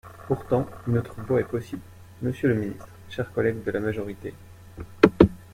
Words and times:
Pourtant, 0.27 0.65
une 0.87 0.97
autre 0.97 1.21
voie 1.27 1.41
est 1.41 1.47
possible, 1.47 1.83
monsieur 2.23 2.47
le 2.49 2.55
ministre, 2.55 2.87
chers 3.07 3.31
collègues 3.31 3.63
de 3.63 3.69
la 3.69 3.79
majorité. 3.79 4.33